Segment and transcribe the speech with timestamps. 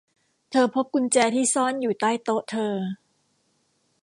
[0.51, 2.75] เธอพบกุญแจที่ซ่อนอยู่ใต้โต๊ะเธอ